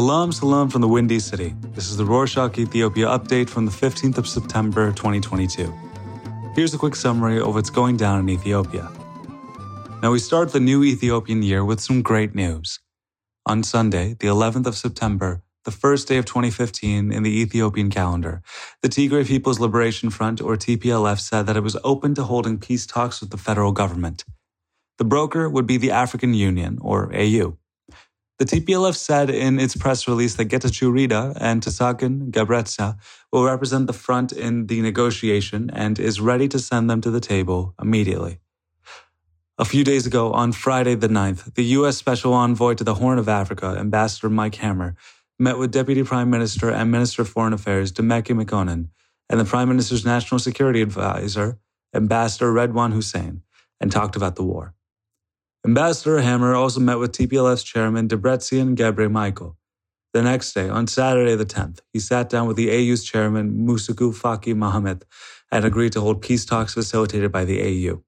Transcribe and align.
Salam, 0.00 0.32
salam 0.32 0.70
from 0.70 0.80
the 0.80 0.88
Windy 0.88 1.18
City. 1.18 1.54
This 1.74 1.90
is 1.90 1.98
the 1.98 2.04
Rorshok 2.04 2.56
Ethiopia 2.56 3.04
update 3.08 3.50
from 3.50 3.66
the 3.66 3.70
15th 3.70 4.16
of 4.16 4.26
September 4.26 4.92
2022. 4.92 5.70
Here's 6.54 6.72
a 6.72 6.78
quick 6.78 6.96
summary 6.96 7.38
of 7.38 7.52
what's 7.52 7.68
going 7.68 7.98
down 7.98 8.18
in 8.20 8.30
Ethiopia. 8.30 8.90
Now, 10.02 10.10
we 10.10 10.18
start 10.18 10.52
the 10.52 10.58
new 10.58 10.82
Ethiopian 10.82 11.42
year 11.42 11.66
with 11.66 11.80
some 11.80 12.00
great 12.00 12.34
news. 12.34 12.80
On 13.44 13.62
Sunday, 13.62 14.16
the 14.18 14.28
11th 14.28 14.66
of 14.68 14.74
September, 14.74 15.42
the 15.66 15.70
first 15.70 16.08
day 16.08 16.16
of 16.16 16.24
2015 16.24 17.12
in 17.12 17.22
the 17.22 17.38
Ethiopian 17.38 17.90
calendar, 17.90 18.40
the 18.80 18.88
Tigray 18.88 19.26
People's 19.26 19.60
Liberation 19.60 20.08
Front, 20.08 20.40
or 20.40 20.56
TPLF, 20.56 21.20
said 21.20 21.44
that 21.44 21.58
it 21.58 21.62
was 21.62 21.76
open 21.84 22.14
to 22.14 22.22
holding 22.22 22.56
peace 22.56 22.86
talks 22.86 23.20
with 23.20 23.28
the 23.28 23.36
federal 23.36 23.72
government. 23.72 24.24
The 24.96 25.04
broker 25.04 25.46
would 25.46 25.66
be 25.66 25.76
the 25.76 25.90
African 25.90 26.32
Union, 26.32 26.78
or 26.80 27.14
AU. 27.14 27.59
The 28.40 28.46
TPLF 28.46 28.96
said 28.96 29.28
in 29.28 29.60
its 29.60 29.76
press 29.76 30.08
release 30.08 30.36
that 30.36 30.48
Getachew 30.48 30.90
Reda 30.90 31.34
and 31.38 31.60
Tesagen 31.60 32.30
Gebretsa 32.30 32.96
will 33.30 33.44
represent 33.44 33.86
the 33.86 33.92
front 33.92 34.32
in 34.32 34.66
the 34.66 34.80
negotiation 34.80 35.68
and 35.74 35.98
is 35.98 36.22
ready 36.22 36.48
to 36.48 36.58
send 36.58 36.88
them 36.88 37.02
to 37.02 37.10
the 37.10 37.20
table 37.20 37.74
immediately. 37.78 38.38
A 39.58 39.66
few 39.66 39.84
days 39.84 40.06
ago, 40.06 40.32
on 40.32 40.52
Friday 40.52 40.94
the 40.94 41.08
9th, 41.08 41.52
the 41.52 41.64
U.S. 41.76 41.98
Special 41.98 42.32
Envoy 42.32 42.72
to 42.72 42.82
the 42.82 42.94
Horn 42.94 43.18
of 43.18 43.28
Africa, 43.28 43.76
Ambassador 43.78 44.30
Mike 44.30 44.54
Hammer, 44.54 44.94
met 45.38 45.58
with 45.58 45.70
Deputy 45.70 46.02
Prime 46.02 46.30
Minister 46.30 46.70
and 46.70 46.90
Minister 46.90 47.20
of 47.20 47.28
Foreign 47.28 47.52
Affairs 47.52 47.92
Demeke 47.92 48.34
Mekonnen 48.34 48.88
and 49.28 49.38
the 49.38 49.44
Prime 49.44 49.68
Minister's 49.68 50.06
National 50.06 50.38
Security 50.38 50.80
Advisor, 50.80 51.58
Ambassador 51.94 52.50
Redwan 52.50 52.92
Hussein, 52.92 53.42
and 53.82 53.92
talked 53.92 54.16
about 54.16 54.36
the 54.36 54.44
war. 54.44 54.72
Ambassador 55.66 56.22
Hammer 56.22 56.54
also 56.54 56.80
met 56.80 56.98
with 56.98 57.12
TPLF's 57.12 57.62
chairman 57.62 58.08
Debretsion 58.08 58.74
Gebre 58.76 59.10
Michael. 59.10 59.58
The 60.14 60.22
next 60.22 60.54
day, 60.54 60.70
on 60.70 60.86
Saturday 60.86 61.36
the 61.36 61.44
10th, 61.44 61.80
he 61.92 61.98
sat 61.98 62.30
down 62.30 62.48
with 62.48 62.56
the 62.56 62.70
AU's 62.70 63.04
chairman 63.04 63.66
Musaku 63.66 64.14
Faki 64.14 64.56
Mohamed 64.56 65.04
and 65.52 65.64
agreed 65.66 65.92
to 65.92 66.00
hold 66.00 66.22
peace 66.22 66.46
talks 66.46 66.72
facilitated 66.72 67.30
by 67.30 67.44
the 67.44 67.60
AU. 67.60 68.02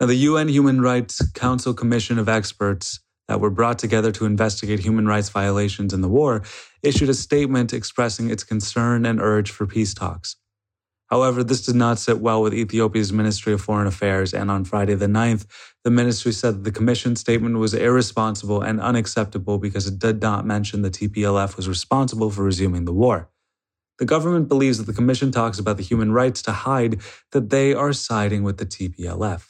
Now, 0.00 0.06
the 0.06 0.14
UN 0.14 0.48
Human 0.48 0.80
Rights 0.80 1.20
Council 1.32 1.74
Commission 1.74 2.16
of 2.16 2.28
Experts 2.28 3.00
that 3.26 3.40
were 3.40 3.50
brought 3.50 3.80
together 3.80 4.12
to 4.12 4.24
investigate 4.24 4.78
human 4.78 5.06
rights 5.06 5.28
violations 5.30 5.92
in 5.92 6.00
the 6.00 6.08
war 6.08 6.42
issued 6.82 7.08
a 7.08 7.14
statement 7.14 7.72
expressing 7.72 8.30
its 8.30 8.44
concern 8.44 9.04
and 9.04 9.20
urge 9.20 9.50
for 9.50 9.66
peace 9.66 9.94
talks. 9.94 10.36
However, 11.10 11.44
this 11.44 11.66
did 11.66 11.76
not 11.76 11.98
sit 11.98 12.20
well 12.20 12.42
with 12.42 12.54
Ethiopia's 12.54 13.12
Ministry 13.12 13.52
of 13.54 13.62
Foreign 13.62 13.88
Affairs, 13.88 14.34
and 14.34 14.50
on 14.50 14.64
Friday 14.64 14.94
the 14.94 15.06
9th, 15.06 15.46
the 15.84 15.90
ministry 15.90 16.32
said 16.32 16.56
that 16.56 16.64
the 16.64 16.72
commission 16.72 17.16
statement 17.16 17.58
was 17.58 17.74
irresponsible 17.74 18.62
and 18.62 18.80
unacceptable 18.80 19.58
because 19.58 19.86
it 19.88 19.98
did 19.98 20.22
not 20.22 20.46
mention 20.46 20.82
the 20.82 20.90
TPLF 20.90 21.56
was 21.56 21.68
responsible 21.68 22.30
for 22.30 22.44
resuming 22.44 22.86
the 22.86 22.92
war. 22.94 23.30
The 23.98 24.06
government 24.06 24.48
believes 24.48 24.78
that 24.78 24.86
the 24.86 24.94
commission 24.94 25.32
talks 25.32 25.58
about 25.58 25.78
the 25.78 25.84
human 25.84 26.12
rights 26.12 26.42
to 26.42 26.52
hide 26.52 27.00
that 27.32 27.50
they 27.50 27.74
are 27.74 27.92
siding 27.94 28.44
with 28.44 28.58
the 28.58 28.66
TPLF 28.66 29.48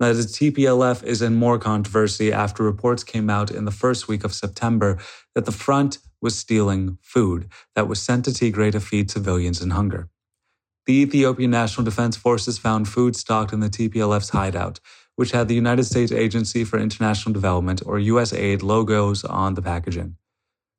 Now, 0.00 0.12
the 0.12 0.22
TPLF 0.22 1.02
is 1.04 1.22
in 1.22 1.34
more 1.36 1.58
controversy 1.58 2.32
after 2.32 2.62
reports 2.62 3.02
came 3.04 3.30
out 3.30 3.50
in 3.50 3.64
the 3.64 3.70
first 3.70 4.08
week 4.08 4.24
of 4.24 4.34
September 4.34 4.98
that 5.34 5.46
the 5.46 5.52
front 5.52 5.98
was 6.20 6.38
stealing 6.38 6.98
food 7.02 7.48
that 7.74 7.88
was 7.88 8.02
sent 8.02 8.26
to 8.26 8.30
Tigray 8.32 8.72
to 8.72 8.80
feed 8.80 9.10
civilians 9.10 9.62
in 9.62 9.70
hunger. 9.70 10.10
The 10.86 10.94
Ethiopian 10.94 11.52
National 11.52 11.84
Defense 11.84 12.16
Forces 12.16 12.58
found 12.58 12.88
food 12.88 13.14
stocked 13.14 13.52
in 13.52 13.60
the 13.60 13.70
TPLF's 13.70 14.30
hideout, 14.30 14.80
which 15.14 15.30
had 15.30 15.46
the 15.46 15.54
United 15.54 15.84
States 15.84 16.10
Agency 16.10 16.64
for 16.64 16.78
International 16.78 17.32
Development, 17.32 17.80
or 17.86 17.98
USAID, 17.98 18.62
logos 18.62 19.24
on 19.24 19.54
the 19.54 19.62
packaging. 19.62 20.16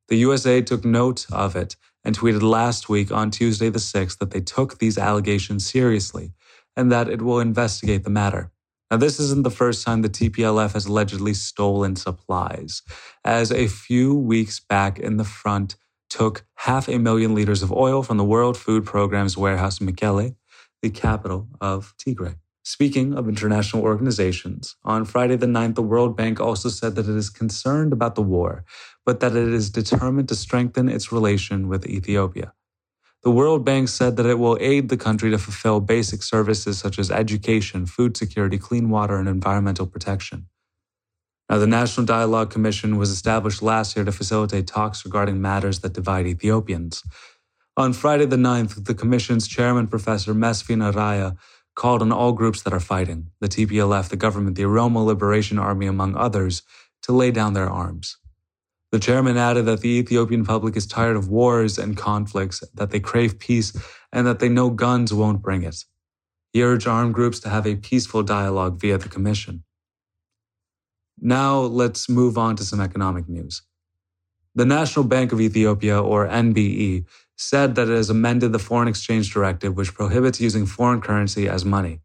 The 0.10 0.22
USAID 0.24 0.66
took 0.66 0.84
note 0.84 1.26
of 1.32 1.56
it 1.56 1.78
and 2.04 2.18
tweeted 2.18 2.42
last 2.42 2.90
week 2.90 3.12
on 3.12 3.32
Tuesday 3.32 3.70
the 3.70 3.80
6th 3.80 4.18
that 4.18 4.32
they 4.32 4.42
took 4.42 4.80
these 4.80 4.98
allegations 4.98 5.66
seriously 5.66 6.34
and 6.76 6.92
that 6.92 7.08
it 7.08 7.22
will 7.22 7.40
investigate 7.40 8.04
the 8.04 8.10
matter. 8.10 8.52
Now, 8.92 8.98
this 8.98 9.20
isn't 9.20 9.44
the 9.44 9.50
first 9.50 9.86
time 9.86 10.02
the 10.02 10.10
TPLF 10.10 10.74
has 10.74 10.86
allegedly 10.86 11.34
stolen 11.34 11.96
supplies, 11.96 12.82
as 13.24 13.52
a 13.52 13.68
few 13.68 14.14
weeks 14.14 14.60
back 14.60 15.00
in 15.00 15.18
the 15.18 15.24
front 15.24 15.78
took 16.14 16.46
half 16.58 16.88
a 16.88 17.00
million 17.00 17.34
liters 17.34 17.64
of 17.64 17.72
oil 17.72 18.04
from 18.04 18.18
the 18.18 18.24
World 18.24 18.56
Food 18.56 18.86
Programme's 18.86 19.36
warehouse 19.36 19.82
in 19.82 19.88
Mekelle, 19.88 20.36
the 20.84 20.92
capital 20.92 21.48
of 21.60 21.96
Tigray. 21.98 22.36
Speaking 22.64 23.18
of 23.18 23.28
international 23.28 23.82
organizations, 23.82 24.76
on 24.84 25.06
Friday 25.06 25.38
the 25.38 25.48
9th, 25.48 25.74
the 25.74 25.82
World 25.82 26.16
Bank 26.16 26.40
also 26.40 26.70
said 26.70 26.94
that 26.96 27.10
it 27.10 27.16
is 27.16 27.32
concerned 27.32 27.92
about 27.92 28.14
the 28.14 28.22
war, 28.22 28.64
but 29.08 29.22
that 29.22 29.36
it 29.36 29.48
is 29.48 29.72
determined 29.72 30.30
to 30.30 30.36
strengthen 30.36 30.88
its 30.88 31.12
relation 31.12 31.68
with 31.68 31.88
Ethiopia. 31.88 32.54
The 33.24 33.32
World 33.32 33.66
Bank 33.66 33.90
said 33.90 34.16
that 34.18 34.28
it 34.28 34.38
will 34.38 34.58
aid 34.62 34.90
the 34.90 34.98
country 34.98 35.32
to 35.32 35.40
fulfill 35.40 35.80
basic 35.80 36.22
services 36.22 36.78
such 36.78 37.00
as 37.00 37.10
education, 37.10 37.88
food 37.88 38.16
security, 38.16 38.60
clean 38.60 38.92
water, 38.92 39.18
and 39.18 39.28
environmental 39.28 39.88
protection. 39.88 40.46
Now, 41.54 41.60
the 41.60 41.68
National 41.68 42.04
Dialogue 42.04 42.50
Commission 42.50 42.98
was 42.98 43.12
established 43.12 43.62
last 43.62 43.96
year 43.96 44.04
to 44.04 44.12
facilitate 44.12 44.66
talks 44.66 45.06
regarding 45.06 45.40
matters 45.40 45.82
that 45.82 45.94
divide 45.94 46.26
Ethiopians. 46.26 47.04
On 47.78 47.94
Friday 47.94 48.26
the 48.26 48.38
9th, 48.38 48.86
the 48.86 48.96
Commission's 48.96 49.48
chairman, 49.48 49.86
Professor 49.86 50.34
Mesfin 50.34 50.82
Araya, 50.82 51.38
called 51.76 52.02
on 52.02 52.12
all 52.12 52.32
groups 52.32 52.64
that 52.64 52.74
are 52.74 52.80
fighting 52.80 53.28
the 53.40 53.48
TPLF, 53.48 54.10
the 54.10 54.16
government, 54.16 54.56
the 54.56 54.64
Oromo 54.64 55.06
Liberation 55.06 55.60
Army, 55.60 55.86
among 55.86 56.16
others 56.16 56.64
to 57.04 57.12
lay 57.12 57.30
down 57.30 57.54
their 57.54 57.70
arms. 57.70 58.18
The 58.92 58.98
chairman 58.98 59.38
added 59.38 59.68
that 59.68 59.82
the 59.82 60.00
Ethiopian 60.00 60.46
public 60.46 60.76
is 60.76 60.88
tired 60.88 61.16
of 61.16 61.30
wars 61.30 61.78
and 61.78 61.96
conflicts, 61.96 62.64
that 62.74 62.90
they 62.90 63.00
crave 63.00 63.38
peace, 63.38 63.78
and 64.12 64.26
that 64.26 64.40
they 64.40 64.50
know 64.50 64.72
guns 64.72 65.14
won't 65.14 65.44
bring 65.44 65.62
it. 65.62 65.86
He 66.52 66.64
urged 66.64 66.88
armed 66.88 67.14
groups 67.14 67.40
to 67.42 67.50
have 67.50 67.68
a 67.68 67.76
peaceful 67.76 68.24
dialogue 68.24 68.82
via 68.82 68.98
the 68.98 69.08
commission. 69.08 69.66
Now 71.26 71.62
let's 71.62 72.10
move 72.10 72.38
on 72.38 72.58
to 72.58 72.66
some 72.66 72.82
economic 72.82 73.30
news. 73.30 73.62
The 74.56 74.66
National 74.66 75.06
Bank 75.06 75.32
of 75.32 75.40
Ethiopia, 75.40 76.02
or 76.02 76.28
NBE, 76.28 77.06
said 77.38 77.76
that 77.76 77.88
it 77.88 77.96
has 77.96 78.10
amended 78.10 78.52
the 78.52 78.60
foreign 78.60 78.90
exchange 78.90 79.34
directive, 79.34 79.78
which 79.78 79.94
prohibits 79.94 80.42
using 80.42 80.66
foreign 80.66 81.00
currency 81.00 81.48
as 81.48 81.64
money. 81.64 82.02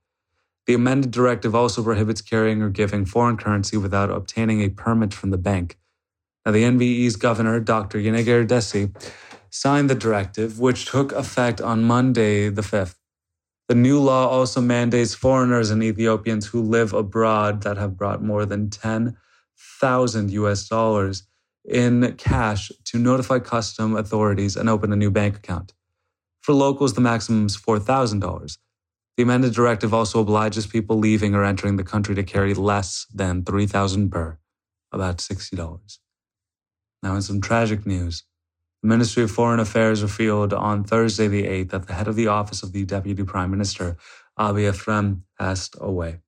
The 0.66 0.74
amended 0.74 1.10
directive 1.10 1.52
also 1.52 1.82
prohibits 1.82 2.20
carrying 2.22 2.62
or 2.62 2.70
giving 2.70 3.04
foreign 3.04 3.36
currency 3.36 3.76
without 3.76 4.08
obtaining 4.08 4.62
a 4.62 4.68
permit 4.68 5.12
from 5.12 5.30
the 5.30 5.36
bank. 5.36 5.78
Now, 6.46 6.52
the 6.52 6.62
NBE's 6.62 7.16
governor, 7.16 7.58
Dr. 7.58 7.98
Yinager 7.98 8.46
Desi, 8.46 8.94
signed 9.50 9.90
the 9.90 9.96
directive, 9.96 10.60
which 10.60 10.86
took 10.86 11.10
effect 11.10 11.60
on 11.60 11.82
Monday, 11.82 12.50
the 12.50 12.62
5th. 12.62 12.94
The 13.68 13.74
new 13.74 14.00
law 14.00 14.26
also 14.26 14.62
mandates 14.62 15.14
foreigners 15.14 15.70
and 15.70 15.82
Ethiopians 15.82 16.46
who 16.46 16.62
live 16.62 16.94
abroad 16.94 17.62
that 17.62 17.76
have 17.76 17.98
brought 17.98 18.22
more 18.22 18.46
than 18.46 18.70
10,000 18.70 20.30
US 20.30 20.68
dollars 20.68 21.24
in 21.66 22.14
cash 22.16 22.72
to 22.86 22.98
notify 22.98 23.38
custom 23.40 23.94
authorities 23.94 24.56
and 24.56 24.70
open 24.70 24.90
a 24.90 24.96
new 24.96 25.10
bank 25.10 25.36
account. 25.36 25.74
For 26.40 26.54
locals, 26.54 26.94
the 26.94 27.02
maximum 27.02 27.44
is 27.44 27.58
$4,000. 27.58 28.56
The 29.18 29.22
amended 29.22 29.52
directive 29.52 29.92
also 29.92 30.20
obliges 30.20 30.66
people 30.66 30.96
leaving 30.96 31.34
or 31.34 31.44
entering 31.44 31.76
the 31.76 31.84
country 31.84 32.14
to 32.14 32.22
carry 32.22 32.54
less 32.54 33.04
than 33.12 33.44
3,000 33.44 34.08
birr, 34.08 34.38
about 34.92 35.18
$60. 35.18 35.98
Now, 37.02 37.14
in 37.16 37.22
some 37.22 37.42
tragic 37.42 37.84
news, 37.84 38.22
Ministry 38.88 39.22
of 39.22 39.30
Foreign 39.30 39.60
Affairs 39.60 40.00
revealed 40.02 40.54
on 40.54 40.82
Thursday, 40.82 41.28
the 41.28 41.44
8th, 41.44 41.70
that 41.72 41.86
the 41.86 41.92
head 41.92 42.08
of 42.08 42.16
the 42.16 42.28
office 42.28 42.62
of 42.62 42.72
the 42.72 42.86
Deputy 42.86 43.22
Prime 43.22 43.50
Minister, 43.50 43.98
Abiy 44.38 44.70
Ephraim, 44.70 45.24
passed 45.38 45.76
away. 45.78 46.20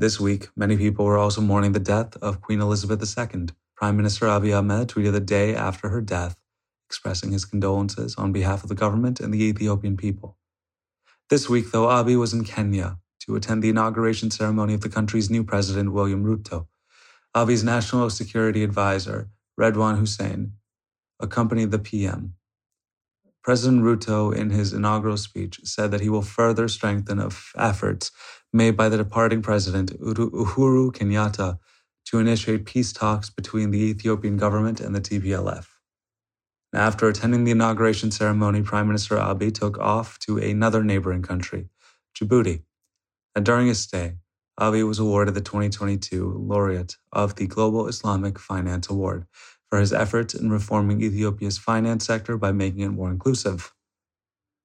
This 0.00 0.18
week, 0.18 0.48
many 0.56 0.76
people 0.76 1.04
were 1.04 1.16
also 1.16 1.40
mourning 1.40 1.70
the 1.70 1.78
death 1.78 2.16
of 2.16 2.40
Queen 2.40 2.60
Elizabeth 2.60 3.00
II. 3.00 3.46
Prime 3.76 3.96
Minister 3.96 4.26
Abiy 4.26 4.58
Ahmed 4.58 4.88
tweeted 4.88 5.12
the 5.12 5.20
day 5.20 5.54
after 5.54 5.90
her 5.90 6.00
death, 6.00 6.34
expressing 6.88 7.30
his 7.30 7.44
condolences 7.44 8.16
on 8.16 8.32
behalf 8.32 8.64
of 8.64 8.68
the 8.68 8.74
government 8.74 9.20
and 9.20 9.32
the 9.32 9.44
Ethiopian 9.44 9.96
people. 9.96 10.36
This 11.30 11.48
week, 11.48 11.70
though, 11.70 11.86
Abiy 11.86 12.18
was 12.18 12.34
in 12.34 12.42
Kenya 12.42 12.98
to 13.20 13.36
attend 13.36 13.62
the 13.62 13.68
inauguration 13.68 14.32
ceremony 14.32 14.74
of 14.74 14.80
the 14.80 14.88
country's 14.88 15.30
new 15.30 15.44
president, 15.44 15.92
William 15.92 16.24
Ruto. 16.24 16.66
Abiy's 17.32 17.62
national 17.62 18.10
security 18.10 18.64
advisor, 18.64 19.30
Redwan 19.56 19.98
Hussein, 19.98 20.54
accompanied 21.22 21.70
the 21.70 21.78
PM. 21.78 22.34
President 23.42 23.82
Ruto, 23.82 24.34
in 24.34 24.50
his 24.50 24.72
inaugural 24.72 25.16
speech, 25.16 25.60
said 25.64 25.90
that 25.90 26.00
he 26.00 26.08
will 26.08 26.22
further 26.22 26.68
strengthen 26.68 27.20
efforts 27.56 28.10
made 28.52 28.76
by 28.76 28.88
the 28.88 28.96
departing 28.96 29.42
president, 29.42 29.98
Uhuru 30.00 30.92
Kenyatta, 30.92 31.58
to 32.04 32.18
initiate 32.18 32.66
peace 32.66 32.92
talks 32.92 33.30
between 33.30 33.70
the 33.70 33.82
Ethiopian 33.82 34.36
government 34.36 34.80
and 34.80 34.94
the 34.94 35.00
TPLF. 35.00 35.66
After 36.74 37.08
attending 37.08 37.44
the 37.44 37.50
inauguration 37.50 38.10
ceremony, 38.10 38.62
Prime 38.62 38.86
Minister 38.86 39.16
Abiy 39.16 39.52
took 39.52 39.78
off 39.78 40.18
to 40.20 40.38
another 40.38 40.82
neighboring 40.84 41.22
country, 41.22 41.68
Djibouti. 42.14 42.62
And 43.34 43.44
during 43.44 43.66
his 43.66 43.80
stay, 43.80 44.14
Abiy 44.58 44.86
was 44.86 44.98
awarded 44.98 45.34
the 45.34 45.40
2022 45.40 46.44
laureate 46.46 46.96
of 47.12 47.36
the 47.36 47.46
Global 47.46 47.88
Islamic 47.88 48.38
Finance 48.38 48.88
Award 48.88 49.26
for 49.72 49.80
his 49.80 49.94
efforts 49.94 50.34
in 50.34 50.50
reforming 50.50 51.00
Ethiopia's 51.00 51.56
finance 51.56 52.04
sector 52.04 52.36
by 52.36 52.52
making 52.52 52.80
it 52.80 52.90
more 52.90 53.10
inclusive. 53.10 53.72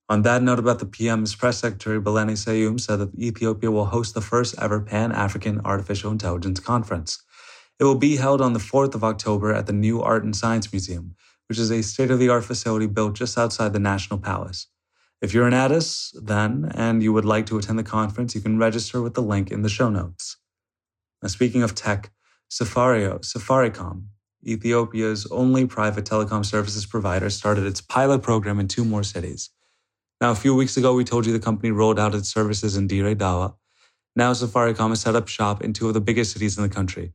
On 0.10 0.24
that 0.24 0.44
note 0.44 0.60
about 0.60 0.80
the 0.80 0.86
PM's 0.86 1.34
press 1.34 1.60
secretary, 1.60 1.98
Billene 2.02 2.32
Seyoum, 2.32 2.78
said 2.78 2.98
that 2.98 3.18
Ethiopia 3.18 3.72
will 3.72 3.86
host 3.86 4.16
the 4.16 4.20
first 4.20 4.56
ever 4.62 4.82
Pan 4.82 5.14
African 5.14 5.62
Artificial 5.62 6.12
Intelligence 6.12 6.60
Conference. 6.60 7.24
It 7.80 7.86
will 7.86 7.96
be 7.96 8.18
held 8.18 8.42
on 8.42 8.52
the 8.52 8.60
4th 8.60 8.96
of 8.96 9.04
October 9.06 9.54
at 9.54 9.66
the 9.66 9.72
New 9.72 10.02
Art 10.02 10.26
and 10.26 10.36
Science 10.36 10.74
Museum, 10.74 11.16
which 11.48 11.58
is 11.58 11.72
a 11.72 11.84
state 11.84 12.12
of 12.12 12.20
the 12.20 12.28
art 12.28 12.44
facility 12.44 12.86
built 12.86 13.16
just 13.16 13.38
outside 13.38 13.72
the 13.72 13.80
National 13.80 14.20
Palace. 14.20 14.68
If 15.22 15.34
you're 15.34 15.48
in 15.48 15.54
Addis, 15.54 16.12
then, 16.22 16.70
and 16.76 17.02
you 17.02 17.14
would 17.14 17.24
like 17.24 17.46
to 17.46 17.58
attend 17.58 17.80
the 17.80 17.84
conference, 17.84 18.36
you 18.36 18.42
can 18.42 18.60
register 18.60 19.02
with 19.02 19.14
the 19.14 19.22
link 19.22 19.52
in 19.52 19.62
the 19.62 19.70
show 19.70 19.90
notes. 19.90 20.36
Now, 21.24 21.30
speaking 21.30 21.64
of 21.64 21.76
tech, 21.76 22.12
Safario, 22.52 23.22
Safaricom, 23.22 24.08
Ethiopia's 24.48 25.28
only 25.32 25.66
private 25.66 26.06
telecom 26.06 26.46
services 26.46 26.86
provider, 26.86 27.30
started 27.30 27.66
its 27.66 27.82
pilot 27.82 28.24
program 28.24 28.60
in 28.60 28.68
two 28.68 28.86
more 28.86 29.04
cities. 29.04 29.50
Now, 30.22 30.32
a 30.32 30.36
few 30.36 30.56
weeks 30.56 30.78
ago, 30.78 30.94
we 30.94 31.04
told 31.04 31.26
you 31.26 31.34
the 31.34 31.40
company 31.40 31.70
rolled 31.70 32.00
out 32.00 32.16
its 32.16 32.30
services 32.30 32.78
in 32.78 32.88
Dire 32.88 33.16
Dawa. 33.16 33.56
Now, 34.16 34.34
Safaricom 34.34 34.90
has 34.90 35.02
set 35.02 35.16
up 35.16 35.28
shop 35.28 35.64
in 35.64 35.74
two 35.74 35.88
of 35.88 35.94
the 35.94 36.02
biggest 36.02 36.34
cities 36.34 36.58
in 36.58 36.64
the 36.64 36.70
country, 36.70 37.14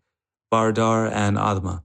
Bahir 0.52 0.72
Dar 0.72 1.06
and 1.06 1.36
Adama. 1.36 1.82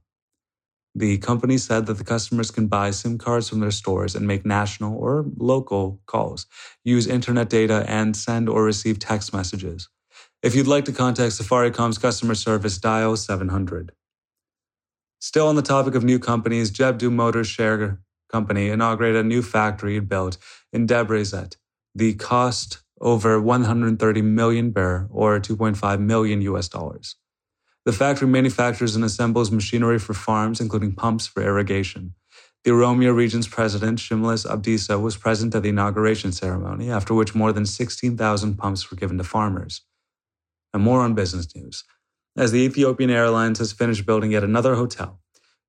The 0.94 1.18
company 1.18 1.58
said 1.58 1.86
that 1.86 1.94
the 1.94 2.04
customers 2.04 2.50
can 2.50 2.66
buy 2.66 2.90
SIM 2.90 3.18
cards 3.18 3.48
from 3.48 3.60
their 3.60 3.70
stores 3.70 4.14
and 4.14 4.26
make 4.26 4.44
national 4.46 4.96
or 4.96 5.24
local 5.36 6.00
calls, 6.06 6.46
use 6.84 7.06
internet 7.06 7.48
data, 7.48 7.84
and 7.88 8.16
send 8.16 8.48
or 8.48 8.64
receive 8.64 8.98
text 8.98 9.32
messages. 9.32 9.88
If 10.42 10.54
you'd 10.54 10.66
like 10.66 10.84
to 10.84 10.92
contact 10.92 11.32
Safaricom's 11.32 11.98
customer 11.98 12.34
service, 12.34 12.78
dial 12.78 13.16
700. 13.16 13.92
Still 15.20 15.48
on 15.48 15.56
the 15.56 15.62
topic 15.62 15.94
of 15.94 16.04
new 16.04 16.18
companies, 16.18 16.70
Jebdu 16.70 17.10
Motors 17.10 17.48
Share 17.48 18.00
Company 18.30 18.68
inaugurated 18.68 19.24
a 19.24 19.28
new 19.28 19.42
factory 19.42 19.96
it 19.96 20.08
built 20.08 20.36
in 20.72 20.86
Debrecen. 20.86 21.56
The 21.94 22.14
cost 22.14 22.82
over 23.00 23.40
130 23.40 24.22
million 24.22 24.70
birr 24.70 25.08
or 25.10 25.40
2.5 25.40 26.00
million 26.00 26.42
US 26.42 26.68
dollars. 26.68 27.16
The 27.84 27.92
factory 27.92 28.28
manufactures 28.28 28.94
and 28.94 29.04
assembles 29.04 29.50
machinery 29.50 29.98
for 29.98 30.14
farms, 30.14 30.60
including 30.60 30.92
pumps 30.92 31.26
for 31.26 31.42
irrigation. 31.42 32.14
The 32.64 32.70
Oromia 32.72 33.14
region's 33.14 33.48
president, 33.48 33.98
Shimelis 33.98 34.44
Abdisa, 34.44 35.00
was 35.00 35.16
present 35.16 35.54
at 35.54 35.62
the 35.62 35.70
inauguration 35.70 36.32
ceremony, 36.32 36.90
after 36.90 37.14
which 37.14 37.34
more 37.34 37.52
than 37.52 37.64
16,000 37.64 38.56
pumps 38.56 38.90
were 38.90 38.96
given 38.96 39.16
to 39.18 39.24
farmers. 39.24 39.82
And 40.74 40.82
more 40.82 41.00
on 41.00 41.14
business 41.14 41.54
news. 41.54 41.84
As 42.36 42.52
the 42.52 42.60
Ethiopian 42.60 43.10
Airlines 43.10 43.58
has 43.58 43.72
finished 43.72 44.06
building 44.06 44.32
yet 44.32 44.44
another 44.44 44.74
hotel, 44.74 45.20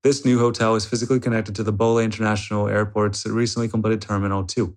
this 0.03 0.23
new 0.23 0.39
hotel 0.39 0.75
is 0.75 0.85
physically 0.85 1.19
connected 1.19 1.55
to 1.55 1.63
the 1.63 1.71
Bole 1.71 1.99
International 1.99 2.67
Airport's 2.67 3.25
recently 3.25 3.67
completed 3.67 4.01
Terminal 4.01 4.43
2. 4.43 4.75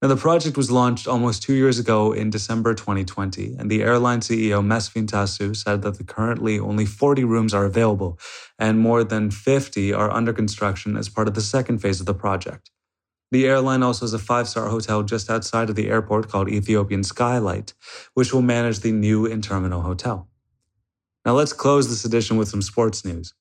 Now, 0.00 0.08
the 0.08 0.16
project 0.16 0.56
was 0.56 0.70
launched 0.70 1.08
almost 1.08 1.42
two 1.42 1.54
years 1.54 1.78
ago 1.78 2.12
in 2.12 2.30
December 2.30 2.72
2020, 2.72 3.56
and 3.58 3.68
the 3.68 3.82
airline 3.82 4.20
CEO 4.20 4.64
Mesfin 4.64 5.06
Tasew 5.06 5.56
said 5.56 5.82
that 5.82 6.06
currently 6.06 6.58
only 6.58 6.86
40 6.86 7.24
rooms 7.24 7.52
are 7.52 7.64
available, 7.64 8.18
and 8.58 8.78
more 8.78 9.02
than 9.02 9.32
50 9.32 9.92
are 9.92 10.10
under 10.10 10.32
construction 10.32 10.96
as 10.96 11.08
part 11.08 11.26
of 11.26 11.34
the 11.34 11.40
second 11.40 11.78
phase 11.78 11.98
of 11.98 12.06
the 12.06 12.14
project. 12.14 12.70
The 13.32 13.46
airline 13.46 13.82
also 13.82 14.04
has 14.04 14.14
a 14.14 14.18
five 14.18 14.48
star 14.48 14.68
hotel 14.68 15.02
just 15.02 15.28
outside 15.28 15.68
of 15.68 15.76
the 15.76 15.88
airport 15.88 16.28
called 16.28 16.48
Ethiopian 16.48 17.02
Skylight, 17.02 17.74
which 18.14 18.32
will 18.32 18.42
manage 18.42 18.80
the 18.80 18.92
new 18.92 19.26
in 19.26 19.42
terminal 19.42 19.82
hotel. 19.82 20.28
Now, 21.28 21.34
let's 21.34 21.52
close 21.52 21.90
this 21.90 22.06
edition 22.06 22.38
with 22.38 22.48
some 22.48 22.62
sports 22.62 23.04
news. 23.04 23.34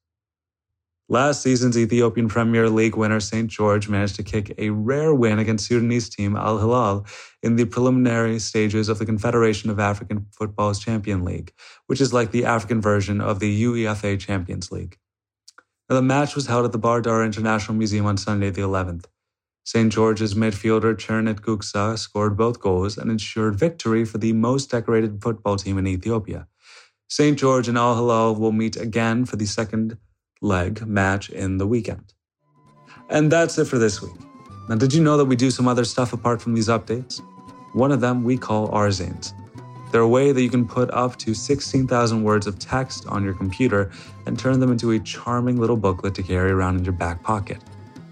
Last 1.08 1.42
season's 1.42 1.78
Ethiopian 1.78 2.28
Premier 2.28 2.70
League 2.70 2.98
winner 2.98 3.22
St. 3.22 3.50
George 3.50 3.88
managed 3.88 4.18
to 4.18 4.24
kick 4.24 4.54
a 4.58 4.72
rare 4.72 5.14
win 5.14 5.40
against 5.40 5.68
Sudanese 5.68 6.10
team 6.10 6.36
Al 6.36 6.58
Hilal 6.58 7.06
in 7.42 7.56
the 7.56 7.64
preliminary 7.64 8.40
stages 8.40 8.90
of 8.90 9.00
the 9.00 9.06
Confederation 9.06 9.70
of 9.70 9.80
African 9.80 10.26
Football's 10.34 10.80
Champion 10.80 11.24
League, 11.24 11.54
which 11.86 12.02
is 12.02 12.12
like 12.12 12.32
the 12.32 12.44
African 12.44 12.82
version 12.82 13.22
of 13.22 13.40
the 13.40 13.64
UEFA 13.64 14.20
Champions 14.20 14.70
League. 14.70 14.98
Now, 15.90 15.96
the 15.96 16.02
match 16.02 16.36
was 16.36 16.48
held 16.48 16.66
at 16.66 16.74
the 16.74 16.80
Bahir 16.80 17.04
Dar 17.04 17.24
International 17.24 17.78
Museum 17.78 18.06
on 18.06 18.18
Sunday, 18.18 18.50
the 18.50 18.64
11th. 18.64 19.06
St. 19.64 19.94
George's 19.94 20.34
midfielder 20.34 20.94
Chernet 20.94 21.40
Gugsa 21.40 21.98
scored 21.98 22.36
both 22.36 22.60
goals 22.60 22.98
and 22.98 23.10
ensured 23.10 23.56
victory 23.56 24.04
for 24.04 24.18
the 24.18 24.34
most 24.34 24.72
decorated 24.72 25.22
football 25.22 25.56
team 25.56 25.78
in 25.78 25.88
Ethiopia. 25.88 26.48
St. 27.10 27.40
George 27.40 27.70
and 27.70 27.78
Al 27.78 27.96
Hilal 27.96 28.36
will 28.36 28.52
meet 28.52 28.76
again 28.76 29.26
for 29.26 29.38
the 29.38 29.46
second 29.46 29.98
leg 30.42 30.86
match 30.86 31.30
in 31.30 31.58
the 31.58 31.66
weekend. 31.66 32.14
And 33.10 33.32
that's 33.32 33.58
it 33.58 33.66
for 33.66 33.78
this 33.78 34.02
week. 34.02 34.20
Now, 34.68 34.76
did 34.76 34.94
you 34.94 35.02
know 35.02 35.16
that 35.16 35.26
we 35.26 35.38
do 35.38 35.50
some 35.50 35.70
other 35.70 35.86
stuff 35.86 36.12
apart 36.12 36.42
from 36.42 36.54
these 36.54 36.68
updates? 36.68 37.22
One 37.74 37.94
of 37.94 38.02
them 38.02 38.26
we 38.26 38.38
call 38.38 38.68
Ourzines. 38.70 39.32
They're 39.92 40.02
a 40.02 40.08
way 40.08 40.34
that 40.34 40.42
you 40.42 40.50
can 40.50 40.68
put 40.68 40.92
up 40.92 41.16
to 41.20 41.34
16,000 41.34 42.24
words 42.24 42.46
of 42.46 42.60
text 42.60 43.08
on 43.08 43.24
your 43.24 43.34
computer 43.34 43.90
and 44.26 44.38
turn 44.38 44.60
them 44.60 44.72
into 44.72 44.92
a 44.92 45.00
charming 45.00 45.56
little 45.56 45.78
booklet 45.78 46.14
to 46.16 46.24
carry 46.24 46.52
around 46.52 46.76
in 46.76 46.84
your 46.84 46.92
back 46.92 47.24
pocket. 47.24 47.64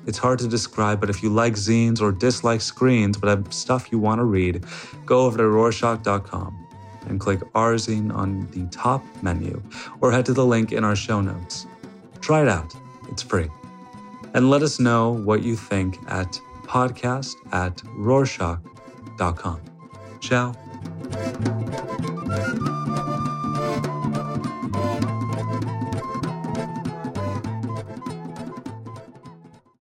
It's 0.06 0.18
hard 0.18 0.40
to 0.40 0.48
describe, 0.48 1.02
but 1.02 1.10
if 1.10 1.22
you 1.22 1.30
like 1.30 1.54
zines 1.56 2.00
or 2.00 2.14
dislike 2.14 2.62
screens 2.62 3.18
but 3.18 3.28
have 3.28 3.54
stuff 3.54 3.92
you 3.92 4.00
want 4.00 4.20
to 4.20 4.24
read, 4.24 4.64
go 5.06 5.26
over 5.26 5.38
to 5.38 5.44
Rorshok.com 5.44 6.65
and 7.08 7.20
click 7.20 7.40
Ourzine 7.54 8.14
on 8.14 8.48
the 8.52 8.66
top 8.68 9.04
menu 9.22 9.62
or 10.02 10.12
head 10.12 10.26
to 10.26 10.34
the 10.34 10.46
link 10.46 10.72
in 10.72 10.84
our 10.84 10.96
show 10.96 11.22
notes. 11.22 11.66
Try 12.22 12.42
it 12.42 12.48
out, 12.48 12.76
it's 13.10 13.22
free. 13.22 13.50
And 14.34 14.50
let 14.50 14.62
us 14.64 14.80
know 14.80 15.12
what 15.12 15.44
you 15.44 15.56
think 15.56 15.98
at 16.08 16.40
podcast 16.64 17.36
at 17.52 17.78
Rorshok.com. 17.78 19.62
Ciao. 20.20 20.65